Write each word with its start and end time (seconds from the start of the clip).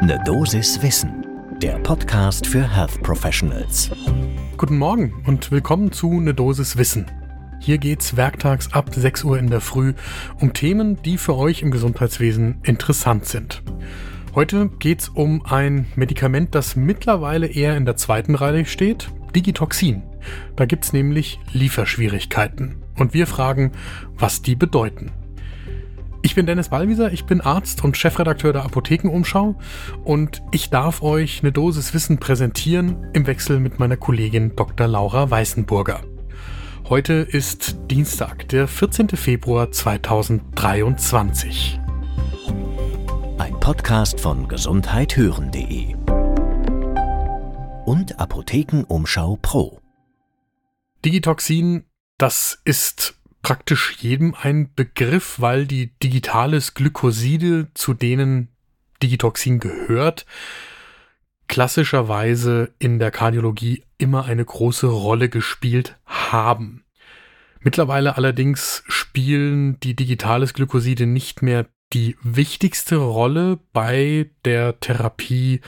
Ne 0.00 0.16
Dosis 0.24 0.80
Wissen, 0.80 1.26
der 1.60 1.76
Podcast 1.80 2.46
für 2.46 2.62
Health 2.62 3.02
Professionals. 3.02 3.90
Guten 4.56 4.78
Morgen 4.78 5.24
und 5.26 5.50
willkommen 5.50 5.90
zu 5.90 6.20
Ne 6.20 6.34
Dosis 6.34 6.76
Wissen. 6.76 7.06
Hier 7.58 7.78
geht's 7.78 8.16
werktags 8.16 8.72
ab 8.72 8.94
6 8.94 9.24
Uhr 9.24 9.40
in 9.40 9.50
der 9.50 9.60
Früh 9.60 9.94
um 10.40 10.52
Themen, 10.52 11.02
die 11.02 11.18
für 11.18 11.36
euch 11.36 11.62
im 11.62 11.72
Gesundheitswesen 11.72 12.60
interessant 12.62 13.24
sind. 13.24 13.64
Heute 14.36 14.68
geht's 14.78 15.08
um 15.08 15.44
ein 15.44 15.86
Medikament, 15.96 16.54
das 16.54 16.76
mittlerweile 16.76 17.48
eher 17.48 17.76
in 17.76 17.84
der 17.84 17.96
zweiten 17.96 18.36
Reihe 18.36 18.66
steht, 18.66 19.10
Digitoxin. 19.34 20.04
Da 20.54 20.64
gibt's 20.64 20.92
nämlich 20.92 21.40
Lieferschwierigkeiten. 21.52 22.84
Und 22.96 23.14
wir 23.14 23.26
fragen, 23.26 23.72
was 24.16 24.42
die 24.42 24.54
bedeuten. 24.54 25.10
Ich 26.20 26.34
bin 26.34 26.46
Dennis 26.46 26.68
Ballwieser, 26.68 27.12
ich 27.12 27.26
bin 27.26 27.40
Arzt 27.40 27.84
und 27.84 27.96
Chefredakteur 27.96 28.52
der 28.52 28.64
Apothekenumschau 28.64 29.54
und 30.04 30.42
ich 30.50 30.68
darf 30.68 31.00
euch 31.00 31.42
eine 31.42 31.52
Dosis 31.52 31.94
Wissen 31.94 32.18
präsentieren 32.18 33.06
im 33.12 33.28
Wechsel 33.28 33.60
mit 33.60 33.78
meiner 33.78 33.96
Kollegin 33.96 34.56
Dr. 34.56 34.88
Laura 34.88 35.30
Weißenburger. 35.30 36.00
Heute 36.88 37.12
ist 37.12 37.76
Dienstag, 37.88 38.48
der 38.48 38.66
14. 38.66 39.10
Februar 39.10 39.70
2023. 39.70 41.78
Ein 43.38 43.60
Podcast 43.60 44.20
von 44.20 44.48
gesundheithören.de 44.48 45.94
und 47.84 48.18
Apothekenumschau 48.18 49.38
Pro. 49.40 49.80
Digitoxin, 51.04 51.84
das 52.18 52.60
ist 52.64 53.17
praktisch 53.42 53.96
jedem 54.00 54.34
ein 54.34 54.72
Begriff, 54.74 55.40
weil 55.40 55.66
die 55.66 55.92
digitales 56.02 56.74
Glykoside, 56.74 57.68
zu 57.74 57.94
denen 57.94 58.48
Digitoxin 59.02 59.58
gehört, 59.60 60.26
klassischerweise 61.48 62.74
in 62.78 62.98
der 62.98 63.10
Kardiologie 63.10 63.84
immer 63.96 64.26
eine 64.26 64.44
große 64.44 64.86
Rolle 64.86 65.28
gespielt 65.28 65.96
haben. 66.06 66.84
Mittlerweile 67.60 68.16
allerdings 68.16 68.84
spielen 68.86 69.80
die 69.80 69.94
digitales 69.94 70.54
Glykoside 70.54 71.06
nicht 71.06 71.42
mehr 71.42 71.66
die 71.92 72.16
wichtigste 72.22 72.96
Rolle 72.96 73.58
bei 73.72 74.30
der 74.44 74.78
Therapie 74.78 75.60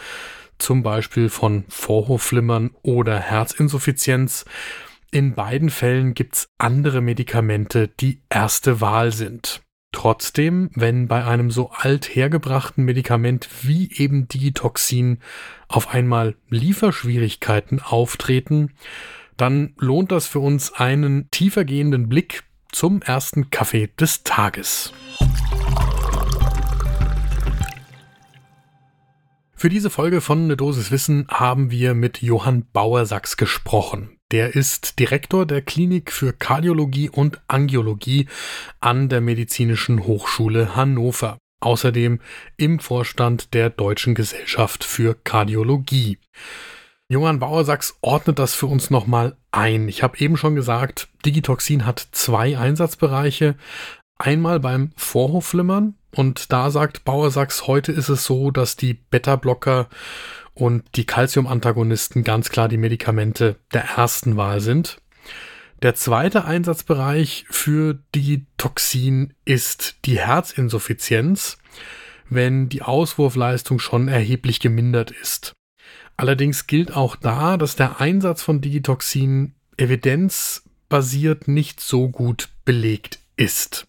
zum 0.58 0.82
Beispiel 0.82 1.30
von 1.30 1.64
Vorhofflimmern 1.68 2.70
oder 2.82 3.18
Herzinsuffizienz. 3.18 4.44
In 5.12 5.34
beiden 5.34 5.70
Fällen 5.70 6.14
gibt's 6.14 6.50
andere 6.56 7.00
Medikamente, 7.00 7.88
die 7.88 8.22
erste 8.30 8.80
Wahl 8.80 9.12
sind. 9.12 9.60
Trotzdem, 9.90 10.70
wenn 10.74 11.08
bei 11.08 11.24
einem 11.24 11.50
so 11.50 11.70
althergebrachten 11.70 12.84
Medikament 12.84 13.48
wie 13.62 13.90
eben 13.92 14.28
Digitoxin 14.28 15.18
auf 15.66 15.88
einmal 15.92 16.36
Lieferschwierigkeiten 16.48 17.82
auftreten, 17.82 18.74
dann 19.36 19.74
lohnt 19.78 20.12
das 20.12 20.28
für 20.28 20.38
uns 20.38 20.74
einen 20.74 21.28
tiefergehenden 21.32 22.08
Blick 22.08 22.44
zum 22.70 23.02
ersten 23.02 23.50
Kaffee 23.50 23.88
des 23.98 24.22
Tages. 24.22 24.92
Für 29.56 29.68
diese 29.68 29.90
Folge 29.90 30.20
von 30.20 30.46
Ne 30.46 30.56
Dosis 30.56 30.92
Wissen 30.92 31.26
haben 31.28 31.72
wir 31.72 31.94
mit 31.94 32.22
Johann 32.22 32.64
Bauersachs 32.72 33.36
gesprochen. 33.36 34.19
Der 34.30 34.54
ist 34.54 35.00
Direktor 35.00 35.44
der 35.44 35.60
Klinik 35.60 36.12
für 36.12 36.32
Kardiologie 36.32 37.08
und 37.10 37.40
Angiologie 37.48 38.28
an 38.78 39.08
der 39.08 39.20
Medizinischen 39.20 40.04
Hochschule 40.04 40.76
Hannover. 40.76 41.38
Außerdem 41.60 42.20
im 42.56 42.78
Vorstand 42.78 43.54
der 43.54 43.70
Deutschen 43.70 44.14
Gesellschaft 44.14 44.84
für 44.84 45.14
Kardiologie. 45.14 46.18
Johann 47.08 47.40
Bauersachs 47.40 47.98
ordnet 48.02 48.38
das 48.38 48.54
für 48.54 48.66
uns 48.66 48.88
nochmal 48.88 49.36
ein. 49.50 49.88
Ich 49.88 50.04
habe 50.04 50.18
eben 50.18 50.36
schon 50.36 50.54
gesagt, 50.54 51.08
Digitoxin 51.26 51.84
hat 51.84 52.06
zwei 52.12 52.56
Einsatzbereiche. 52.56 53.56
Einmal 54.16 54.60
beim 54.60 54.92
Vorhofflimmern 54.96 55.96
und 56.14 56.52
da 56.52 56.70
sagt 56.70 57.04
Bauersachs, 57.04 57.66
heute 57.66 57.90
ist 57.90 58.08
es 58.08 58.24
so, 58.24 58.52
dass 58.52 58.76
die 58.76 58.94
Beta-Blocker 58.94 59.88
und 60.60 60.84
die 60.96 61.06
Calcium-Antagonisten 61.06 62.22
ganz 62.22 62.50
klar 62.50 62.68
die 62.68 62.76
Medikamente 62.76 63.56
der 63.72 63.84
ersten 63.96 64.36
Wahl 64.36 64.60
sind. 64.60 64.98
Der 65.82 65.94
zweite 65.94 66.44
Einsatzbereich 66.44 67.46
für 67.48 67.98
Digitoxin 68.14 69.32
ist 69.46 69.96
die 70.04 70.18
Herzinsuffizienz, 70.18 71.56
wenn 72.28 72.68
die 72.68 72.82
Auswurfleistung 72.82 73.78
schon 73.78 74.08
erheblich 74.08 74.60
gemindert 74.60 75.10
ist. 75.10 75.54
Allerdings 76.18 76.66
gilt 76.66 76.94
auch 76.94 77.16
da, 77.16 77.56
dass 77.56 77.76
der 77.76 78.00
Einsatz 78.00 78.42
von 78.42 78.60
Digitoxin 78.60 79.54
evidenzbasiert 79.78 81.48
nicht 81.48 81.80
so 81.80 82.10
gut 82.10 82.50
belegt 82.66 83.18
ist. 83.36 83.86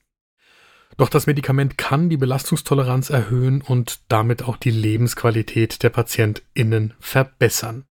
Doch 0.97 1.09
das 1.09 1.27
Medikament 1.27 1.77
kann 1.77 2.09
die 2.09 2.17
Belastungstoleranz 2.17 3.09
erhöhen 3.09 3.61
und 3.61 4.01
damit 4.07 4.43
auch 4.43 4.57
die 4.57 4.71
Lebensqualität 4.71 5.83
der 5.83 5.89
PatientInnen 5.89 6.93
verbessern. 6.99 7.85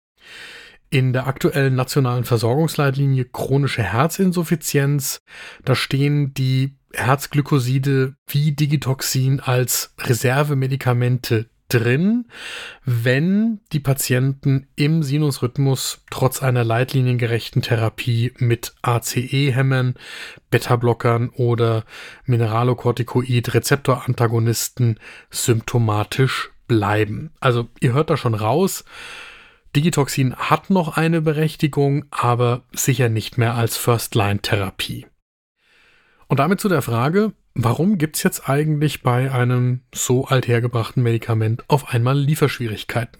In 0.88 1.12
der 1.12 1.26
aktuellen 1.26 1.74
nationalen 1.74 2.24
Versorgungsleitlinie 2.24 3.24
chronische 3.24 3.82
Herzinsuffizienz, 3.82 5.20
da 5.64 5.74
stehen 5.74 6.32
die 6.34 6.76
Herzglykoside 6.94 8.14
wie 8.28 8.52
Digitoxin 8.52 9.40
als 9.40 9.94
Reservemedikamente 9.98 11.50
drin, 11.69 12.27
wenn 12.84 13.60
die 13.72 13.81
Patienten 13.81 14.69
im 14.77 15.03
Sinusrhythmus 15.03 16.04
trotz 16.10 16.41
einer 16.43 16.65
leitliniengerechten 16.65 17.62
Therapie 17.62 18.34
mit 18.38 18.75
ACE-Hämmern, 18.82 19.94
Beta-Blockern 20.50 21.31
oder 21.31 21.84
Mineralokortikoid-Rezeptorantagonisten 22.25 25.00
symptomatisch 25.31 26.50
bleiben. 26.69 27.32
Also 27.41 27.69
ihr 27.81 27.93
hört 27.93 28.10
da 28.10 28.16
schon 28.16 28.34
raus, 28.34 28.84
Digitoxin 29.75 30.37
hat 30.37 30.71
noch 30.71 30.97
eine 30.97 31.21
Berechtigung, 31.21 32.06
aber 32.10 32.62
sicher 32.72 33.09
nicht 33.10 33.37
mehr 33.37 33.55
als 33.55 33.76
First-Line-Therapie. 33.76 35.06
Und 36.28 36.41
damit 36.41 36.60
zu 36.60 36.69
der 36.69 36.82
Frage, 36.82 37.32
Warum 37.59 37.97
gibt 37.97 38.17
es 38.17 38.22
jetzt 38.22 38.50
eigentlich 38.50 39.03
bei 39.03 39.33
einem 39.33 39.81
so 39.94 40.27
althergebrachten 40.27 41.03
Medikament 41.03 41.65
auf 41.69 41.89
einmal 41.89 42.19
Lieferschwierigkeiten? 42.19 43.19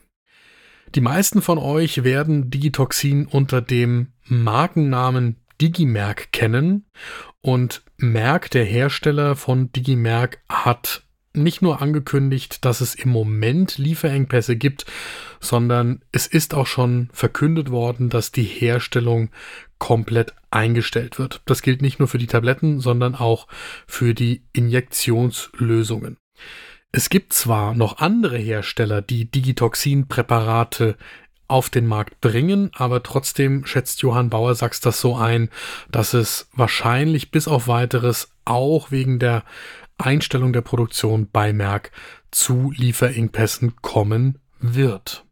Die 0.95 1.01
meisten 1.01 1.41
von 1.41 1.57
euch 1.57 2.05
werden 2.05 2.51
Digitoxin 2.51 3.25
unter 3.25 3.63
dem 3.63 4.09
Markennamen 4.25 5.37
Digimerk 5.59 6.33
kennen 6.33 6.85
und 7.41 7.83
Merck, 7.97 8.51
der 8.51 8.67
Hersteller 8.67 9.37
von 9.37 9.73
Digimerk, 9.73 10.43
hat 10.51 11.07
nicht 11.33 11.63
nur 11.63 11.81
angekündigt, 11.81 12.67
dass 12.67 12.83
es 12.83 12.95
im 12.95 13.09
Moment 13.09 13.79
Lieferengpässe 13.79 14.57
gibt, 14.57 14.85
sondern 15.41 16.03
es 16.13 16.27
ist 16.27 16.53
auch 16.53 16.67
schon 16.67 17.09
verkündet 17.13 17.71
worden, 17.71 18.11
dass 18.11 18.33
die 18.33 18.43
Herstellung 18.43 19.31
komplett 19.79 20.35
eingestellt 20.51 21.19
wird. 21.19 21.43
Das 21.45 21.63
gilt 21.63 21.83
nicht 21.83 21.99
nur 21.99 22.09
für 22.09 22.19
die 22.19 22.27
Tabletten, 22.27 22.81
sondern 22.81 23.15
auch 23.15 23.47
für 23.87 24.15
die 24.15 24.43
Injektionslösungen. 24.53 26.17
Es 26.93 27.11
gibt 27.11 27.33
zwar 27.33 27.75
noch 27.75 27.99
andere 27.99 28.39
Hersteller, 28.39 29.03
die 29.03 29.31
Digitoxin-Präparate 29.31 30.97
auf 31.49 31.71
den 31.71 31.87
Markt 31.87 32.21
bringen, 32.21 32.71
aber 32.75 33.03
trotzdem 33.03 33.67
schätzt 33.67 34.03
Johann 34.03 34.31
Bauer-Sachs 34.31 34.81
das 34.81 35.01
so 35.01 35.15
ein, 35.15 35.51
dass 35.91 36.15
es 36.15 36.49
wahrscheinlich 36.55 37.31
bis 37.31 37.49
auf 37.49 37.69
weiteres 37.69 38.31
auch 38.45 38.91
wegen 38.91 39.19
der 39.19 39.45
Einstellung 39.99 40.53
der 40.53 40.63
Produktion 40.63 41.29
bei 41.31 41.53
Merck 41.53 41.93
zu 42.31 42.73
Lieferengpässen 42.75 43.77
kommen 43.83 44.39
wird. 44.59 45.26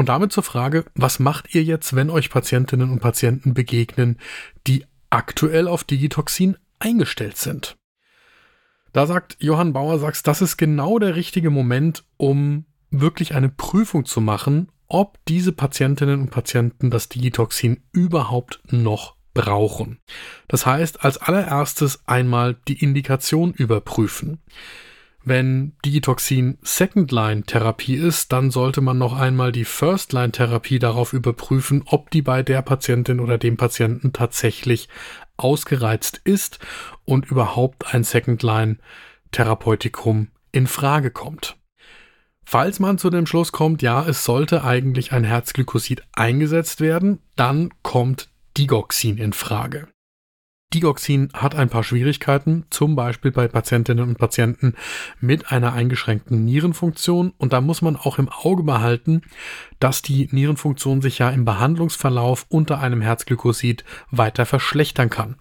Und 0.00 0.08
damit 0.08 0.32
zur 0.32 0.42
Frage, 0.42 0.86
was 0.94 1.18
macht 1.18 1.54
ihr 1.54 1.62
jetzt, 1.62 1.94
wenn 1.94 2.08
euch 2.08 2.30
Patientinnen 2.30 2.88
und 2.88 3.00
Patienten 3.00 3.52
begegnen, 3.52 4.18
die 4.66 4.86
aktuell 5.10 5.68
auf 5.68 5.84
Digitoxin 5.84 6.56
eingestellt 6.78 7.36
sind? 7.36 7.76
Da 8.94 9.06
sagt 9.06 9.36
Johann 9.40 9.74
Bauer, 9.74 9.98
sagst, 9.98 10.26
das 10.26 10.40
ist 10.40 10.56
genau 10.56 10.98
der 10.98 11.16
richtige 11.16 11.50
Moment, 11.50 12.04
um 12.16 12.64
wirklich 12.90 13.34
eine 13.34 13.50
Prüfung 13.50 14.06
zu 14.06 14.22
machen, 14.22 14.72
ob 14.86 15.18
diese 15.28 15.52
Patientinnen 15.52 16.22
und 16.22 16.30
Patienten 16.30 16.88
das 16.88 17.10
Digitoxin 17.10 17.82
überhaupt 17.92 18.62
noch 18.70 19.16
brauchen. 19.34 19.98
Das 20.48 20.64
heißt, 20.64 21.04
als 21.04 21.18
allererstes 21.18 22.08
einmal 22.08 22.56
die 22.68 22.82
Indikation 22.82 23.52
überprüfen. 23.52 24.40
Wenn 25.22 25.74
Digitoxin 25.84 26.56
Second-Line-Therapie 26.62 27.96
ist, 27.96 28.32
dann 28.32 28.50
sollte 28.50 28.80
man 28.80 28.96
noch 28.96 29.12
einmal 29.12 29.52
die 29.52 29.66
First-Line-Therapie 29.66 30.78
darauf 30.78 31.12
überprüfen, 31.12 31.82
ob 31.86 32.10
die 32.10 32.22
bei 32.22 32.42
der 32.42 32.62
Patientin 32.62 33.20
oder 33.20 33.36
dem 33.36 33.58
Patienten 33.58 34.14
tatsächlich 34.14 34.88
ausgereizt 35.36 36.22
ist 36.24 36.58
und 37.04 37.30
überhaupt 37.30 37.94
ein 37.94 38.02
Second-Line-Therapeutikum 38.02 40.28
in 40.52 40.66
Frage 40.66 41.10
kommt. 41.10 41.58
Falls 42.44 42.80
man 42.80 42.96
zu 42.98 43.10
dem 43.10 43.26
Schluss 43.26 43.52
kommt, 43.52 43.82
ja, 43.82 44.02
es 44.04 44.24
sollte 44.24 44.64
eigentlich 44.64 45.12
ein 45.12 45.24
Herzglykosid 45.24 46.02
eingesetzt 46.12 46.80
werden, 46.80 47.20
dann 47.36 47.68
kommt 47.82 48.30
Digoxin 48.56 49.18
in 49.18 49.34
Frage. 49.34 49.88
Digoxin 50.72 51.30
hat 51.34 51.56
ein 51.56 51.68
paar 51.68 51.82
Schwierigkeiten, 51.82 52.64
zum 52.70 52.94
Beispiel 52.94 53.32
bei 53.32 53.48
Patientinnen 53.48 54.08
und 54.08 54.18
Patienten 54.18 54.74
mit 55.20 55.50
einer 55.50 55.72
eingeschränkten 55.72 56.44
Nierenfunktion. 56.44 57.32
Und 57.38 57.52
da 57.52 57.60
muss 57.60 57.82
man 57.82 57.96
auch 57.96 58.18
im 58.18 58.28
Auge 58.28 58.62
behalten, 58.62 59.22
dass 59.80 60.02
die 60.02 60.28
Nierenfunktion 60.30 61.02
sich 61.02 61.18
ja 61.18 61.30
im 61.30 61.44
Behandlungsverlauf 61.44 62.46
unter 62.48 62.80
einem 62.80 63.00
Herzglykosid 63.00 63.84
weiter 64.12 64.46
verschlechtern 64.46 65.10
kann. 65.10 65.36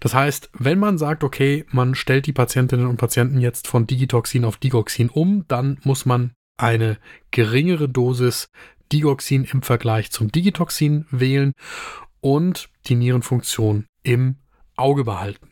Das 0.00 0.14
heißt, 0.14 0.50
wenn 0.54 0.78
man 0.78 0.98
sagt, 0.98 1.22
okay, 1.22 1.64
man 1.70 1.94
stellt 1.94 2.26
die 2.26 2.32
Patientinnen 2.32 2.86
und 2.86 2.96
Patienten 2.96 3.40
jetzt 3.40 3.68
von 3.68 3.86
Digitoxin 3.86 4.44
auf 4.44 4.56
Digoxin 4.56 5.10
um, 5.10 5.44
dann 5.46 5.78
muss 5.84 6.06
man 6.06 6.32
eine 6.56 6.98
geringere 7.30 7.88
Dosis 7.88 8.48
Digoxin 8.92 9.44
im 9.44 9.62
Vergleich 9.62 10.10
zum 10.10 10.32
Digitoxin 10.32 11.06
wählen 11.10 11.52
und 12.20 12.68
die 12.86 12.96
Nierenfunktion 12.96 13.86
im 14.02 14.36
Auge 14.76 15.04
behalten. 15.04 15.50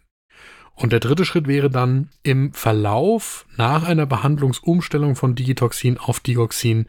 Und 0.74 0.92
der 0.92 1.00
dritte 1.00 1.24
Schritt 1.24 1.48
wäre 1.48 1.70
dann 1.70 2.10
im 2.22 2.52
Verlauf 2.52 3.46
nach 3.56 3.82
einer 3.82 4.06
Behandlungsumstellung 4.06 5.16
von 5.16 5.34
Digitoxin 5.34 5.98
auf 5.98 6.20
Digoxin 6.20 6.86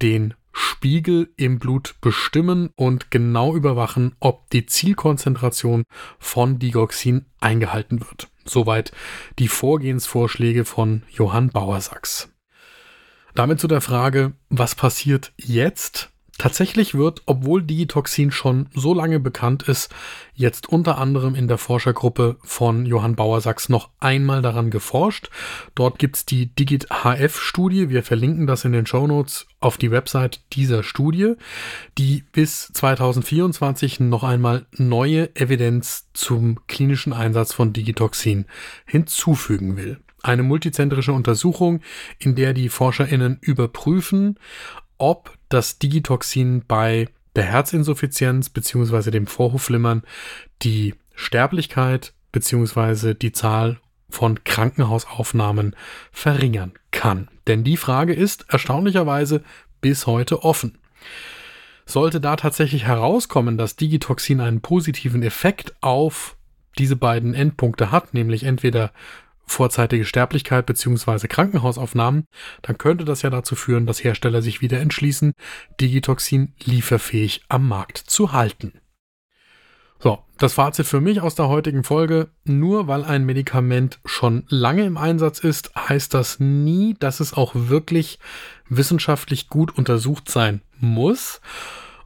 den 0.00 0.34
Spiegel 0.52 1.32
im 1.36 1.58
Blut 1.58 1.96
bestimmen 2.00 2.70
und 2.76 3.10
genau 3.10 3.54
überwachen, 3.54 4.14
ob 4.20 4.48
die 4.50 4.64
Zielkonzentration 4.64 5.84
von 6.18 6.58
Digoxin 6.58 7.26
eingehalten 7.40 8.00
wird. 8.00 8.28
Soweit 8.44 8.92
die 9.38 9.48
Vorgehensvorschläge 9.48 10.64
von 10.64 11.02
Johann 11.10 11.50
Bauersachs. 11.50 12.32
Damit 13.34 13.60
zu 13.60 13.68
der 13.68 13.82
Frage, 13.82 14.32
was 14.48 14.74
passiert 14.74 15.34
jetzt? 15.36 16.10
Tatsächlich 16.38 16.94
wird, 16.94 17.22
obwohl 17.24 17.62
Digitoxin 17.62 18.30
schon 18.30 18.68
so 18.74 18.92
lange 18.92 19.20
bekannt 19.20 19.62
ist, 19.62 19.94
jetzt 20.34 20.68
unter 20.68 20.98
anderem 20.98 21.34
in 21.34 21.48
der 21.48 21.56
Forschergruppe 21.56 22.36
von 22.42 22.84
Johann 22.84 23.16
Bauersachs 23.16 23.70
noch 23.70 23.88
einmal 24.00 24.42
daran 24.42 24.70
geforscht. 24.70 25.30
Dort 25.74 25.98
gibt's 25.98 26.26
die 26.26 26.54
Digit-HF-Studie. 26.54 27.88
Wir 27.88 28.02
verlinken 28.02 28.46
das 28.46 28.66
in 28.66 28.72
den 28.72 28.84
Show 28.84 29.06
Notes 29.06 29.46
auf 29.60 29.78
die 29.78 29.90
Website 29.90 30.40
dieser 30.52 30.82
Studie, 30.82 31.34
die 31.96 32.24
bis 32.32 32.70
2024 32.72 34.00
noch 34.00 34.22
einmal 34.22 34.66
neue 34.72 35.34
Evidenz 35.36 36.08
zum 36.12 36.66
klinischen 36.66 37.14
Einsatz 37.14 37.54
von 37.54 37.72
Digitoxin 37.72 38.44
hinzufügen 38.84 39.76
will 39.76 39.98
eine 40.22 40.42
multizentrische 40.42 41.12
Untersuchung, 41.12 41.82
in 42.18 42.34
der 42.34 42.52
die 42.52 42.68
ForscherInnen 42.68 43.38
überprüfen, 43.40 44.40
ob 44.98 45.36
das 45.48 45.78
Digitoxin 45.78 46.64
bei 46.66 47.08
der 47.34 47.44
Herzinsuffizienz 47.44 48.48
bzw. 48.48 49.10
dem 49.10 49.26
Vorhofflimmern 49.26 50.02
die 50.62 50.94
Sterblichkeit 51.14 52.14
bzw. 52.32 53.14
die 53.14 53.32
Zahl 53.32 53.78
von 54.08 54.44
Krankenhausaufnahmen 54.44 55.76
verringern 56.12 56.72
kann. 56.90 57.28
Denn 57.46 57.64
die 57.64 57.76
Frage 57.76 58.14
ist 58.14 58.46
erstaunlicherweise 58.48 59.42
bis 59.80 60.06
heute 60.06 60.42
offen. 60.42 60.78
Sollte 61.84 62.20
da 62.20 62.36
tatsächlich 62.36 62.84
herauskommen, 62.84 63.58
dass 63.58 63.76
Digitoxin 63.76 64.40
einen 64.40 64.60
positiven 64.60 65.22
Effekt 65.22 65.74
auf 65.80 66.36
diese 66.78 66.96
beiden 66.96 67.34
Endpunkte 67.34 67.90
hat, 67.90 68.12
nämlich 68.12 68.42
entweder 68.42 68.92
vorzeitige 69.46 70.04
Sterblichkeit 70.04 70.66
beziehungsweise 70.66 71.28
Krankenhausaufnahmen, 71.28 72.24
dann 72.62 72.78
könnte 72.78 73.04
das 73.04 73.22
ja 73.22 73.30
dazu 73.30 73.54
führen, 73.54 73.86
dass 73.86 74.02
Hersteller 74.02 74.42
sich 74.42 74.60
wieder 74.60 74.80
entschließen, 74.80 75.32
Digitoxin 75.80 76.54
lieferfähig 76.64 77.42
am 77.48 77.68
Markt 77.68 77.98
zu 77.98 78.32
halten. 78.32 78.72
So, 79.98 80.18
das 80.36 80.54
Fazit 80.54 80.86
für 80.86 81.00
mich 81.00 81.22
aus 81.22 81.34
der 81.34 81.48
heutigen 81.48 81.82
Folge. 81.82 82.28
Nur 82.44 82.86
weil 82.86 83.04
ein 83.04 83.24
Medikament 83.24 83.98
schon 84.04 84.44
lange 84.48 84.84
im 84.84 84.98
Einsatz 84.98 85.38
ist, 85.38 85.74
heißt 85.74 86.12
das 86.12 86.38
nie, 86.38 86.94
dass 86.98 87.20
es 87.20 87.32
auch 87.32 87.52
wirklich 87.54 88.18
wissenschaftlich 88.68 89.48
gut 89.48 89.76
untersucht 89.76 90.30
sein 90.30 90.60
muss. 90.78 91.40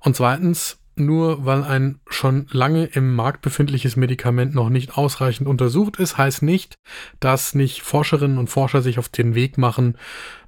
Und 0.00 0.14
zweitens, 0.14 0.79
nur 0.96 1.44
weil 1.46 1.64
ein 1.64 2.00
schon 2.08 2.46
lange 2.50 2.84
im 2.84 3.14
Markt 3.14 3.42
befindliches 3.42 3.96
Medikament 3.96 4.54
noch 4.54 4.68
nicht 4.68 4.96
ausreichend 4.96 5.48
untersucht 5.48 5.98
ist, 5.98 6.18
heißt 6.18 6.42
nicht, 6.42 6.74
dass 7.20 7.54
nicht 7.54 7.82
Forscherinnen 7.82 8.38
und 8.38 8.50
Forscher 8.50 8.82
sich 8.82 8.98
auf 8.98 9.08
den 9.08 9.34
Weg 9.34 9.58
machen, 9.58 9.96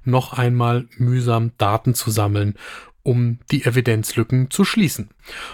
noch 0.03 0.33
einmal 0.33 0.87
mühsam 0.97 1.51
Daten 1.57 1.95
zu 1.95 2.11
sammeln, 2.11 2.55
um 3.03 3.39
die 3.51 3.65
Evidenzlücken 3.65 4.49
zu 4.49 4.63
schließen. 4.63 5.09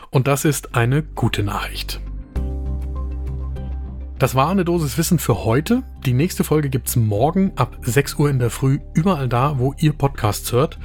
Und 0.09 0.27
das 0.27 0.45
ist 0.45 0.75
eine 0.75 1.03
gute 1.03 1.43
Nachricht. 1.43 1.99
Das 4.19 4.35
war 4.35 4.49
eine 4.49 4.65
Dosis 4.65 4.97
Wissen 4.97 5.17
für 5.17 5.45
heute. 5.45 5.83
Die 6.05 6.13
nächste 6.13 6.43
Folge 6.43 6.69
gibt's 6.69 6.97
morgen 6.97 7.53
ab 7.55 7.77
6 7.83 8.15
Uhr 8.15 8.29
in 8.29 8.39
der 8.39 8.49
Früh, 8.49 8.79
überall 8.93 9.29
da, 9.29 9.59
wo 9.59 9.73
ihr 9.77 9.93
Podcasts 9.93 10.51
hört. 10.51 10.77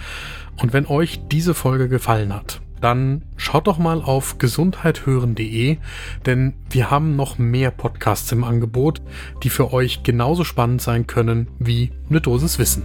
Und 0.62 0.72
wenn 0.72 0.86
euch 0.86 1.20
diese 1.26 1.52
Folge 1.52 1.88
gefallen 1.88 2.32
hat, 2.32 2.60
dann 2.80 3.22
schaut 3.36 3.66
doch 3.66 3.78
mal 3.78 4.02
auf 4.02 4.38
gesundheithören.de, 4.38 5.78
denn 6.26 6.54
wir 6.70 6.90
haben 6.90 7.16
noch 7.16 7.38
mehr 7.38 7.70
Podcasts 7.70 8.30
im 8.32 8.44
Angebot, 8.44 9.00
die 9.42 9.50
für 9.50 9.72
euch 9.72 10.02
genauso 10.02 10.44
spannend 10.44 10.82
sein 10.82 11.06
können 11.06 11.48
wie 11.58 11.92
eine 12.10 12.20
Dosis 12.20 12.58
Wissen. 12.58 12.84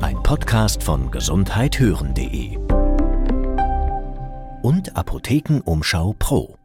Ein 0.00 0.22
Podcast 0.22 0.82
von 0.82 1.10
gesundheithören.de 1.10 2.58
und 4.62 4.96
Apothekenumschau 4.96 6.14
Pro. 6.18 6.57